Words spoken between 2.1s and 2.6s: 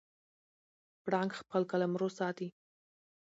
ساتي.